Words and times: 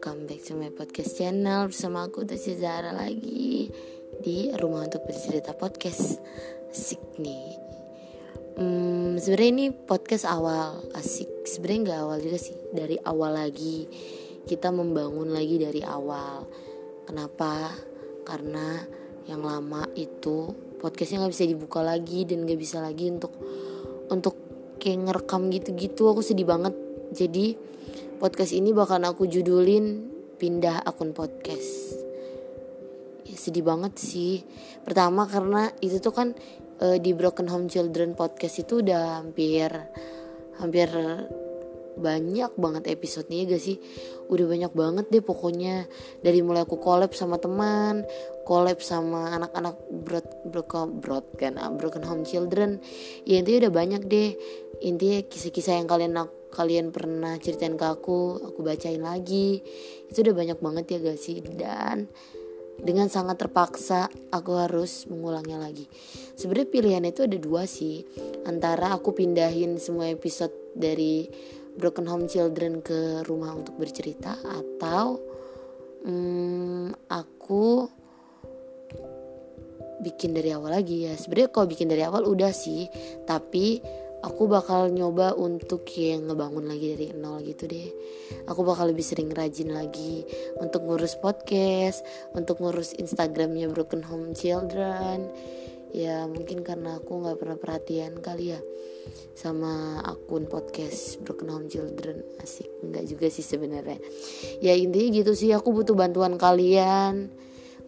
welcome 0.00 0.24
back 0.24 0.40
to 0.40 0.56
my 0.56 0.72
podcast 0.72 1.20
channel. 1.20 1.68
Bersama 1.68 2.08
aku 2.08 2.24
Tasya 2.24 2.56
Zara 2.56 2.88
lagi 2.96 3.68
di 4.24 4.48
Rumah 4.48 4.88
Untuk 4.88 5.04
Bercerita 5.04 5.52
Podcast. 5.52 6.16
Asik 6.72 7.20
nih. 7.20 7.52
Hmm, 8.56 9.20
Sebenarnya 9.20 9.50
ini 9.52 9.66
podcast 9.68 10.24
awal. 10.24 10.88
Asik. 10.96 11.44
Sebenarnya 11.44 11.80
nggak 11.84 12.00
awal 12.00 12.16
juga 12.16 12.40
sih. 12.40 12.56
Dari 12.72 12.96
awal 13.04 13.44
lagi. 13.44 13.84
Kita 14.48 14.72
membangun 14.72 15.36
lagi 15.36 15.60
dari 15.60 15.84
awal. 15.84 16.48
Kenapa? 17.04 17.68
Karena 18.24 18.80
yang 19.28 19.44
lama 19.44 19.84
itu 20.00 20.48
podcastnya 20.80 21.28
nggak 21.28 21.34
bisa 21.36 21.44
dibuka 21.44 21.84
lagi 21.84 22.24
dan 22.24 22.48
nggak 22.48 22.56
bisa 22.56 22.80
lagi 22.80 23.12
untuk 23.12 23.36
untuk 24.08 24.32
kayak 24.80 25.12
ngerekam 25.12 25.52
gitu-gitu. 25.52 26.08
Aku 26.08 26.24
sedih 26.24 26.48
banget. 26.48 26.72
Jadi 27.12 27.68
podcast 28.20 28.52
ini 28.52 28.76
bakal 28.76 29.00
aku 29.00 29.24
judulin 29.24 30.12
pindah 30.36 30.84
akun 30.84 31.16
podcast. 31.16 31.96
Ya, 33.24 33.36
sedih 33.40 33.64
banget 33.64 33.96
sih. 33.96 34.44
Pertama 34.84 35.24
karena 35.24 35.72
itu 35.80 36.04
tuh 36.04 36.12
kan 36.12 36.36
e, 36.76 37.00
di 37.00 37.16
Broken 37.16 37.48
Home 37.48 37.72
Children 37.72 38.12
podcast 38.12 38.60
itu 38.60 38.84
udah 38.84 39.24
hampir 39.24 39.72
hampir 40.60 40.92
banyak 41.96 42.52
banget 42.60 42.92
episodenya 42.92 43.48
ya 43.48 43.56
gak 43.56 43.62
sih? 43.64 43.76
Udah 44.28 44.44
banyak 44.44 44.72
banget 44.76 45.06
deh 45.08 45.24
pokoknya. 45.24 45.88
Dari 46.20 46.44
mulai 46.44 46.68
aku 46.68 46.76
collab 46.76 47.16
sama 47.16 47.40
teman 47.40 48.04
collab 48.44 48.84
sama 48.84 49.32
anak-anak 49.32 49.80
broad 50.04 50.26
broken 50.44 51.00
broad 51.00 51.24
kan 51.40 51.56
broken 51.80 52.04
home 52.04 52.28
children. 52.28 52.84
Ya 53.24 53.40
intinya 53.40 53.64
udah 53.68 53.72
banyak 53.72 54.02
deh. 54.04 54.36
Intinya 54.84 55.24
kisah-kisah 55.24 55.80
yang 55.80 55.88
kalian 55.88 56.20
kalian 56.50 56.90
pernah 56.90 57.38
ceritain 57.38 57.78
ke 57.78 57.86
aku 57.86 58.42
aku 58.52 58.60
bacain 58.60 59.00
lagi. 59.00 59.62
Itu 60.10 60.26
udah 60.26 60.34
banyak 60.34 60.58
banget 60.58 60.84
ya 60.92 60.98
gak 61.00 61.20
sih. 61.20 61.40
Dan 61.40 62.10
dengan 62.80 63.12
sangat 63.12 63.36
terpaksa 63.40 64.08
aku 64.32 64.56
harus 64.56 65.04
mengulangnya 65.08 65.60
lagi. 65.60 65.86
Sebenarnya 66.36 66.68
pilihan 66.68 67.04
itu 67.06 67.24
ada 67.24 67.38
dua 67.38 67.64
sih. 67.68 68.04
Antara 68.44 68.96
aku 68.96 69.12
pindahin 69.12 69.76
semua 69.76 70.08
episode 70.08 70.52
dari 70.74 71.28
Broken 71.76 72.08
Home 72.08 72.26
Children 72.26 72.82
ke 72.82 73.24
rumah 73.28 73.54
untuk 73.54 73.78
bercerita 73.78 74.36
atau 74.42 75.20
hmm, 76.04 77.08
aku 77.08 77.88
bikin 80.00 80.32
dari 80.32 80.50
awal 80.56 80.72
lagi 80.80 81.04
ya. 81.04 81.14
Sebenarnya 81.14 81.52
kalau 81.52 81.68
bikin 81.68 81.92
dari 81.92 82.02
awal 82.02 82.24
udah 82.24 82.50
sih. 82.50 82.88
Tapi 83.28 83.80
aku 84.20 84.48
bakal 84.48 84.92
nyoba 84.92 85.32
untuk 85.32 85.84
yang 85.96 86.28
ngebangun 86.28 86.68
lagi 86.68 86.86
dari 86.96 87.08
nol 87.16 87.40
gitu 87.44 87.64
deh. 87.64 87.88
Aku 88.48 88.64
bakal 88.64 88.92
lebih 88.92 89.04
sering 89.04 89.32
rajin 89.32 89.72
lagi 89.72 90.24
untuk 90.60 90.84
ngurus 90.84 91.16
podcast 91.20 92.04
untuk 92.36 92.60
ngurus 92.60 92.92
instagramnya 92.96 93.72
broken 93.72 94.04
home 94.04 94.36
children. 94.36 95.32
Ya 95.90 96.22
mungkin 96.30 96.62
karena 96.62 97.02
aku 97.02 97.18
nggak 97.18 97.38
pernah 97.42 97.58
perhatian 97.58 98.22
kali 98.22 98.54
ya 98.54 98.60
sama 99.34 99.98
akun 100.06 100.46
podcast 100.46 101.18
broken 101.24 101.50
home 101.50 101.66
children. 101.66 102.22
Asik 102.38 102.70
nggak 102.84 103.04
juga 103.08 103.26
sih 103.32 103.42
sebenarnya. 103.42 103.98
Ya 104.62 104.76
intinya 104.76 105.10
gitu 105.10 105.32
sih 105.34 105.50
aku 105.50 105.72
butuh 105.74 105.96
bantuan 105.96 106.38
kalian. 106.38 107.32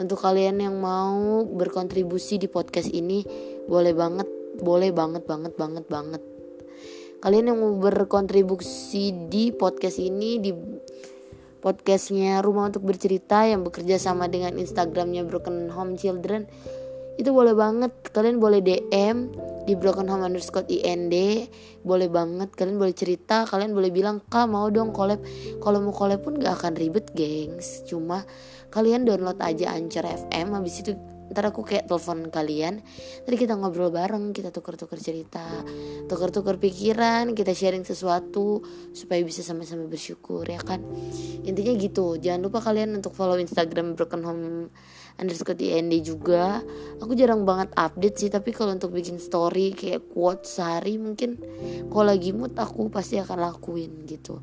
Untuk 0.00 0.16
kalian 0.22 0.64
yang 0.64 0.80
mau 0.80 1.44
berkontribusi 1.44 2.40
di 2.40 2.48
podcast 2.48 2.88
ini 2.88 3.20
boleh 3.68 3.92
banget 3.92 4.39
boleh 4.60 4.94
banget 4.94 5.24
banget 5.26 5.56
banget 5.56 5.84
banget. 5.90 6.22
Kalian 7.20 7.52
yang 7.52 7.58
mau 7.60 7.76
berkontribusi 7.76 9.28
di 9.28 9.52
podcast 9.52 10.00
ini 10.00 10.40
di 10.40 10.56
podcastnya 11.60 12.40
rumah 12.40 12.72
untuk 12.72 12.88
bercerita 12.88 13.44
yang 13.44 13.60
bekerja 13.60 14.00
sama 14.00 14.24
dengan 14.32 14.56
instagramnya 14.56 15.28
broken 15.28 15.68
home 15.68 16.00
children 16.00 16.48
itu 17.20 17.36
boleh 17.36 17.52
banget. 17.52 17.92
Kalian 18.16 18.40
boleh 18.40 18.64
dm 18.64 19.28
di 19.68 19.76
broken 19.76 20.08
home 20.08 20.24
underscore 20.24 20.64
ind 20.72 21.12
boleh 21.84 22.08
banget 22.08 22.48
kalian 22.56 22.80
boleh 22.80 22.96
cerita. 22.96 23.44
Kalian 23.44 23.76
boleh 23.76 23.92
bilang 23.92 24.24
kak 24.24 24.48
mau 24.48 24.72
dong 24.72 24.96
collab. 24.96 25.20
Kalau 25.60 25.84
mau 25.84 25.92
collab 25.92 26.24
pun 26.24 26.40
gak 26.40 26.64
akan 26.64 26.72
ribet 26.80 27.12
gengs. 27.12 27.84
Cuma 27.84 28.24
kalian 28.72 29.04
download 29.04 29.36
aja 29.44 29.76
Anchor 29.76 30.08
FM 30.08 30.56
habis 30.56 30.80
itu 30.80 30.96
ntar 31.30 31.48
aku 31.48 31.62
kayak 31.62 31.86
telepon 31.86 32.28
kalian. 32.28 32.82
Tadi 33.24 33.36
kita 33.38 33.54
ngobrol 33.54 33.94
bareng 33.94 34.34
kita 34.34 34.50
tuker-tuker 34.50 34.98
cerita 34.98 35.46
tuker-tuker 36.10 36.58
pikiran 36.58 37.32
kita 37.38 37.54
sharing 37.54 37.86
sesuatu 37.86 38.60
supaya 38.90 39.22
bisa 39.22 39.46
sama-sama 39.46 39.86
bersyukur 39.86 40.42
ya 40.44 40.58
kan? 40.58 40.82
Intinya 41.46 41.72
gitu. 41.78 42.18
Jangan 42.18 42.40
lupa 42.42 42.58
kalian 42.60 42.98
untuk 42.98 43.14
follow 43.14 43.38
Instagram 43.38 43.94
Broken 43.94 44.22
Home 44.26 44.44
underscore 45.20 45.58
IND 45.60 45.94
juga. 46.02 46.60
Aku 46.98 47.14
jarang 47.14 47.46
banget 47.46 47.70
update 47.78 48.16
sih 48.26 48.30
tapi 48.32 48.50
kalau 48.50 48.74
untuk 48.74 48.90
bikin 48.90 49.22
story 49.22 49.72
kayak 49.76 50.10
quote 50.10 50.44
sehari 50.48 50.98
mungkin 50.98 51.38
kalau 51.88 52.10
lagi 52.10 52.34
mood 52.34 52.56
aku 52.58 52.90
pasti 52.90 53.22
akan 53.22 53.38
lakuin 53.38 54.02
gitu. 54.08 54.42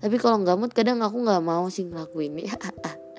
Tapi 0.00 0.16
kalau 0.16 0.40
nggak 0.40 0.56
mood 0.56 0.72
kadang 0.72 1.00
aku 1.04 1.20
nggak 1.20 1.44
mau 1.44 1.68
sih 1.68 1.84
ngelakuin 1.84 2.40
ya 2.40 2.56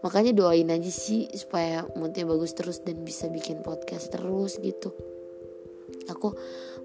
makanya 0.00 0.32
doain 0.32 0.68
aja 0.68 0.92
sih 0.92 1.28
supaya 1.32 1.84
moodnya 1.96 2.24
bagus 2.24 2.56
terus 2.56 2.80
dan 2.80 3.04
bisa 3.04 3.28
bikin 3.28 3.60
podcast 3.60 4.12
terus 4.12 4.56
gitu. 4.60 4.92
Aku 6.10 6.34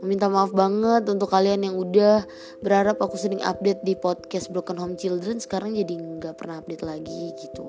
meminta 0.03 0.29
maaf 0.29 0.51
banget 0.51 1.07
untuk 1.09 1.31
kalian 1.31 1.65
yang 1.65 1.75
udah 1.79 2.27
berharap 2.61 2.99
aku 3.01 3.15
sering 3.17 3.41
update 3.41 3.81
di 3.81 3.97
podcast 3.97 4.51
Broken 4.51 4.77
Home 4.77 4.95
Children 4.99 5.41
sekarang 5.41 5.73
jadi 5.73 5.95
nggak 5.95 6.35
pernah 6.37 6.61
update 6.61 6.83
lagi 6.85 7.33
gitu. 7.39 7.65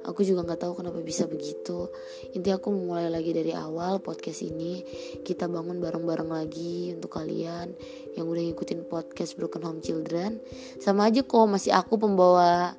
Aku 0.00 0.24
juga 0.24 0.40
nggak 0.48 0.64
tahu 0.64 0.80
kenapa 0.80 1.04
bisa 1.04 1.28
begitu. 1.28 1.92
Intinya 2.32 2.56
aku 2.56 2.72
mulai 2.72 3.12
lagi 3.12 3.36
dari 3.36 3.52
awal 3.52 4.00
podcast 4.00 4.40
ini. 4.40 4.80
Kita 5.20 5.44
bangun 5.44 5.76
bareng-bareng 5.76 6.30
lagi 6.32 6.96
untuk 6.96 7.20
kalian 7.20 7.76
yang 8.16 8.24
udah 8.24 8.40
ngikutin 8.48 8.88
podcast 8.88 9.36
Broken 9.36 9.60
Home 9.68 9.84
Children. 9.84 10.40
Sama 10.80 11.12
aja 11.12 11.20
kok 11.20 11.44
masih 11.44 11.76
aku 11.76 12.00
pembawa 12.00 12.72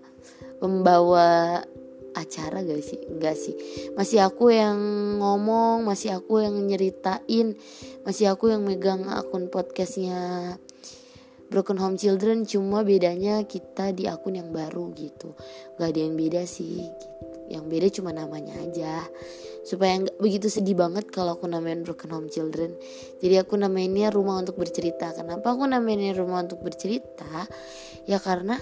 pembawa 0.58 1.62
acara 2.14 2.64
gak 2.64 2.84
sih? 2.84 3.00
Enggak 3.08 3.36
sih. 3.40 3.56
Masih 3.96 4.24
aku 4.24 4.52
yang 4.52 4.78
ngomong 5.20 5.84
masih 5.88 6.18
aku 6.18 6.44
yang 6.44 6.56
nyeritain 6.66 7.56
masih 8.04 8.34
aku 8.34 8.50
yang 8.52 8.66
megang 8.66 9.08
akun 9.08 9.48
podcastnya 9.48 10.56
Broken 11.52 11.78
Home 11.84 11.98
Children. 12.00 12.48
Cuma 12.48 12.84
bedanya 12.88 13.44
kita 13.44 13.92
di 13.92 14.08
akun 14.08 14.40
yang 14.40 14.50
baru 14.56 14.92
gitu. 14.96 15.36
Gak 15.76 15.92
ada 15.92 16.00
yang 16.00 16.16
beda 16.16 16.48
sih 16.48 16.88
gitu. 16.88 17.08
yang 17.52 17.68
beda 17.68 17.92
cuma 17.92 18.16
namanya 18.16 18.56
aja. 18.64 19.04
Supaya 19.68 20.00
nggak 20.00 20.24
begitu 20.24 20.48
sedih 20.48 20.74
banget 20.74 21.12
kalau 21.12 21.36
aku 21.36 21.52
namain 21.52 21.84
Broken 21.84 22.16
Home 22.16 22.30
Children. 22.32 22.80
Jadi 23.20 23.36
aku 23.36 23.60
namainnya 23.60 24.08
rumah 24.08 24.40
untuk 24.40 24.56
bercerita. 24.56 25.12
Kenapa 25.12 25.52
aku 25.52 25.68
namainnya 25.68 26.16
rumah 26.16 26.48
untuk 26.48 26.64
bercerita? 26.64 27.28
Ya 28.08 28.24
karena 28.24 28.56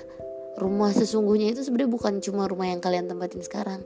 rumah 0.58 0.90
sesungguhnya 0.96 1.54
itu 1.54 1.62
sebenarnya 1.62 1.92
bukan 1.92 2.14
cuma 2.24 2.50
rumah 2.50 2.72
yang 2.72 2.82
kalian 2.82 3.06
tempatin 3.06 3.44
sekarang 3.46 3.82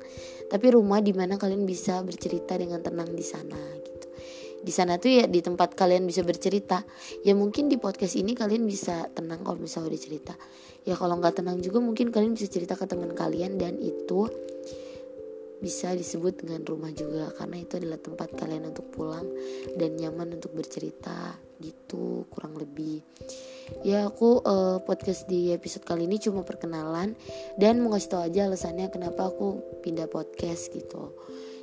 tapi 0.48 0.70
rumah 0.72 1.02
di 1.02 1.12
mana 1.12 1.36
kalian 1.42 1.66
bisa 1.66 2.00
bercerita 2.06 2.54
dengan 2.56 2.80
tenang 2.80 3.10
di 3.12 3.26
sana 3.26 3.60
gitu. 3.82 4.08
Di 4.64 4.72
sana 4.72 4.96
tuh 4.96 5.12
ya 5.12 5.26
di 5.28 5.44
tempat 5.44 5.76
kalian 5.76 6.08
bisa 6.08 6.24
bercerita. 6.24 6.88
Ya 7.28 7.36
mungkin 7.36 7.68
di 7.68 7.76
podcast 7.76 8.16
ini 8.16 8.32
kalian 8.32 8.64
bisa 8.64 9.12
tenang 9.12 9.44
kalau 9.44 9.60
misalnya 9.60 9.92
udah 9.92 10.02
cerita. 10.02 10.34
Ya 10.88 10.96
kalau 10.96 11.20
nggak 11.20 11.44
tenang 11.44 11.60
juga 11.60 11.84
mungkin 11.84 12.16
kalian 12.16 12.32
bisa 12.32 12.48
cerita 12.48 12.80
ke 12.80 12.88
teman 12.88 13.12
kalian 13.12 13.60
dan 13.60 13.76
itu 13.84 14.32
bisa 15.64 15.96
disebut 15.96 16.44
dengan 16.44 16.60
rumah 16.68 16.92
juga 16.92 17.32
karena 17.40 17.64
itu 17.64 17.80
adalah 17.80 17.96
tempat 17.96 18.36
kalian 18.36 18.68
untuk 18.68 18.92
pulang 18.92 19.24
dan 19.80 19.96
nyaman 19.96 20.36
untuk 20.36 20.52
bercerita 20.52 21.40
gitu 21.64 22.28
kurang 22.28 22.60
lebih. 22.60 23.00
Ya 23.88 24.04
aku 24.04 24.44
uh, 24.44 24.84
podcast 24.84 25.24
di 25.32 25.56
episode 25.56 25.88
kali 25.88 26.04
ini 26.04 26.20
cuma 26.20 26.44
perkenalan 26.44 27.16
dan 27.56 27.80
mau 27.80 27.96
kasih 27.96 28.12
tau 28.12 28.22
aja 28.28 28.52
alasannya 28.52 28.92
kenapa 28.92 29.32
aku 29.32 29.80
pindah 29.80 30.12
podcast 30.12 30.68
gitu. 30.76 31.16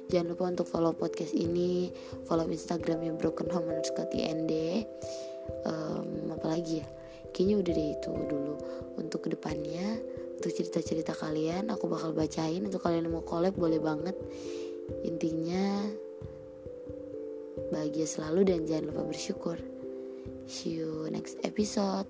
Jangan 0.08 0.32
lupa 0.32 0.48
untuk 0.48 0.66
follow 0.66 0.96
podcast 0.96 1.36
ini 1.36 1.92
follow 2.24 2.48
instagramnya 2.48 3.14
broken 3.20 3.52
home 3.52 3.68
underscore 3.68 4.08
tnd 4.08 4.88
um, 5.68 6.32
apalagi 6.32 6.80
ya? 6.80 6.88
Kayaknya 7.30 7.56
udah 7.60 7.72
deh 7.76 7.88
itu 7.94 8.10
dulu. 8.26 8.54
Untuk 8.98 9.28
ke 9.28 9.28
depannya 9.36 10.00
untuk 10.40 10.56
cerita-cerita 10.56 11.12
kalian 11.12 11.68
aku 11.68 11.84
bakal 11.84 12.16
bacain. 12.16 12.64
Untuk 12.64 12.80
kalian 12.80 13.12
yang 13.12 13.20
mau 13.20 13.24
collab 13.28 13.52
boleh 13.60 13.76
banget. 13.76 14.16
Intinya 15.04 15.84
bahagia 17.68 18.08
selalu 18.08 18.48
dan 18.48 18.64
jangan 18.64 18.88
lupa 18.88 19.04
bersyukur. 19.04 19.60
See 20.48 20.80
you 20.80 21.12
next 21.12 21.36
episode 21.44 22.08